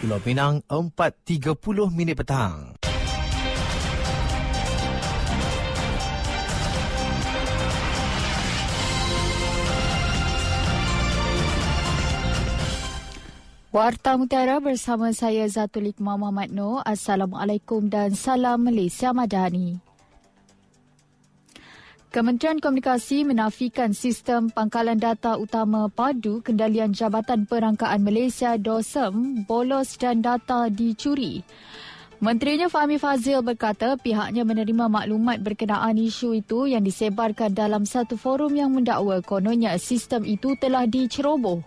[0.00, 2.72] Pulau Pinang 4.30 minit petang.
[13.68, 16.80] Warta Mutiara bersama saya Zatul Iqmah Muhammad Noor.
[16.88, 19.89] Assalamualaikum dan salam Malaysia Madani.
[22.10, 30.18] Kementerian Komunikasi menafikan sistem pangkalan data utama padu kendalian Jabatan Perangkaan Malaysia DOSEM bolos dan
[30.18, 31.46] data dicuri.
[32.18, 38.58] Menterinya Fahmi Fazil berkata pihaknya menerima maklumat berkenaan isu itu yang disebarkan dalam satu forum
[38.58, 41.62] yang mendakwa kononnya sistem itu telah diceroboh.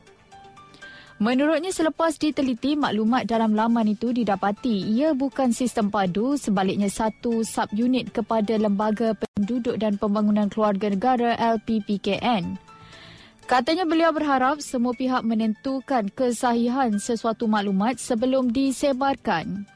[1.22, 8.10] Menurutnya selepas diteliti maklumat dalam laman itu didapati ia bukan sistem padu sebaliknya satu subunit
[8.10, 12.58] kepada Lembaga Penduduk dan Pembangunan Keluarga Negara LPPKN.
[13.46, 19.68] Katanya beliau berharap semua pihak menentukan kesahihan sesuatu maklumat sebelum disebarkan.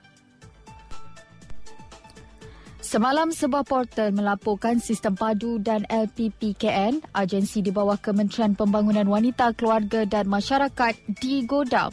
[2.88, 10.08] Semalam sebuah portal melaporkan sistem padu dan LPPKN, agensi di bawah Kementerian Pembangunan Wanita, Keluarga
[10.08, 11.92] dan Masyarakat digodam.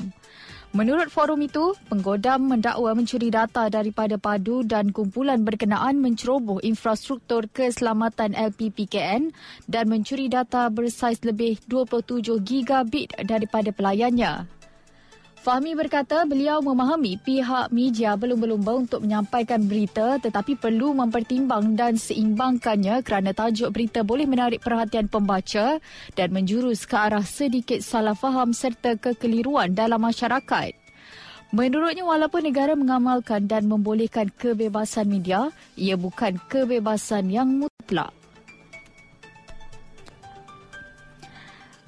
[0.71, 8.31] Menurut forum itu, penggodam mendakwa mencuri data daripada padu dan kumpulan berkenaan menceroboh infrastruktur keselamatan
[8.31, 9.35] LPPKN
[9.67, 14.47] dan mencuri data bersaiz lebih 27 gigabit daripada pelayannya.
[15.45, 22.01] Fahmi berkata beliau memahami pihak media belum berlumba untuk menyampaikan berita tetapi perlu mempertimbang dan
[22.01, 25.85] seimbangkannya kerana tajuk berita boleh menarik perhatian pembaca
[26.17, 30.73] dan menjurus ke arah sedikit salah faham serta kekeliruan dalam masyarakat.
[31.53, 38.24] Menurutnya walaupun negara mengamalkan dan membolehkan kebebasan media, ia bukan kebebasan yang mutlak.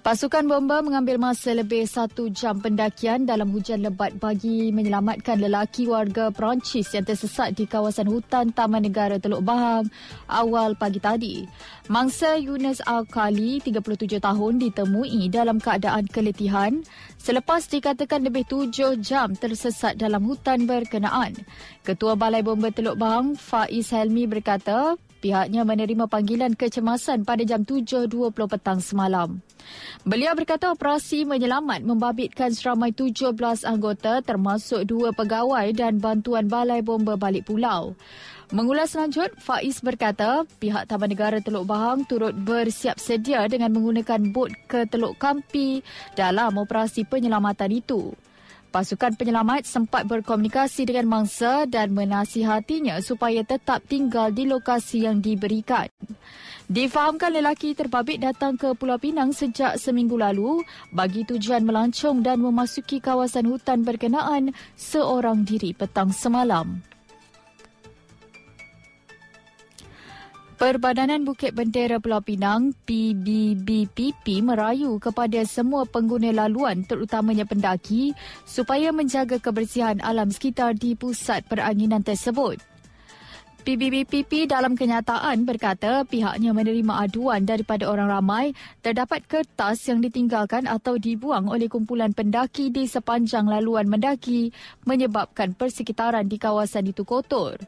[0.07, 6.31] Pasukan bomba mengambil masa lebih satu jam pendakian dalam hujan lebat bagi menyelamatkan lelaki warga
[6.31, 9.91] Perancis yang tersesat di kawasan hutan Taman Negara Teluk Bahang
[10.31, 11.43] awal pagi tadi.
[11.91, 16.87] Mangsa Yunus Al-Khali, 37 tahun, ditemui dalam keadaan keletihan
[17.19, 21.35] selepas dikatakan lebih tujuh jam tersesat dalam hutan berkenaan.
[21.83, 28.33] Ketua Balai Bomba Teluk Bahang, Faiz Helmi berkata, pihaknya menerima panggilan kecemasan pada jam 7.20
[28.33, 29.41] petang semalam.
[30.07, 33.35] Beliau berkata operasi menyelamat membabitkan seramai 17
[33.67, 37.99] anggota termasuk dua pegawai dan bantuan balai bomba balik pulau.
[38.55, 44.55] Mengulas lanjut, Faiz berkata pihak Taman Negara Teluk Bahang turut bersiap sedia dengan menggunakan bot
[44.71, 45.83] ke Teluk Kampi
[46.15, 48.15] dalam operasi penyelamatan itu.
[48.77, 55.89] Pasukan penyelamat sempat berkomunikasi dengan mangsa dan menasihatinya supaya tetap tinggal di lokasi yang diberikan.
[56.69, 60.61] Difahamkan lelaki terbabit datang ke Pulau Pinang sejak seminggu lalu
[60.93, 66.96] bagi tujuan melancong dan memasuki kawasan hutan berkenaan seorang diri petang semalam.
[70.57, 78.17] Perbadanan Bukit Bendera Pulau Pinang PBBPP merayu kepada semua pengguna laluan terutamanya pendaki
[78.49, 82.57] supaya menjaga kebersihan alam sekitar di pusat peranginan tersebut.
[83.69, 90.97] PBBPP dalam kenyataan berkata pihaknya menerima aduan daripada orang ramai terdapat kertas yang ditinggalkan atau
[90.97, 94.57] dibuang oleh kumpulan pendaki di sepanjang laluan mendaki
[94.89, 97.61] menyebabkan persekitaran di kawasan itu kotor.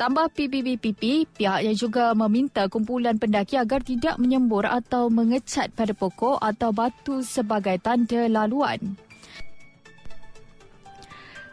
[0.00, 6.72] Tambah PBBPP, pihaknya juga meminta kumpulan pendaki agar tidak menyembur atau mengecat pada pokok atau
[6.72, 8.96] batu sebagai tanda laluan.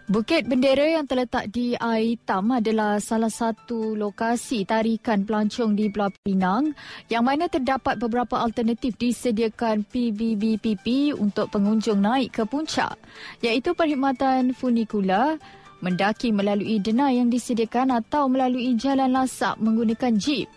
[0.07, 6.07] Bukit Bendera yang terletak di Air Hitam adalah salah satu lokasi tarikan pelancong di Pulau
[6.23, 6.71] Pinang
[7.11, 12.95] yang mana terdapat beberapa alternatif disediakan PBBPP untuk pengunjung naik ke puncak
[13.43, 15.35] iaitu perkhidmatan funikula,
[15.81, 20.49] mendaki melalui denai yang disediakan atau melalui jalan lasak menggunakan jeep.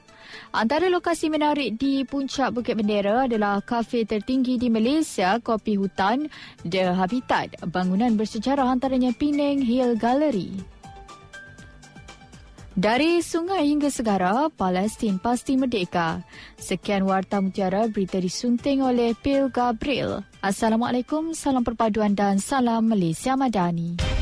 [0.50, 6.26] Antara lokasi menarik di puncak Bukit Bendera adalah kafe tertinggi di Malaysia, Kopi Hutan,
[6.66, 10.80] The Habitat, bangunan bersejarah antaranya Penang Hill Gallery.
[12.80, 16.22] Dari sungai hingga segara, Palestin pasti merdeka.
[16.56, 20.22] Sekian Warta Mutiara, berita disunting oleh Pil Gabriel.
[20.40, 24.19] Assalamualaikum, salam perpaduan dan salam Malaysia Madani.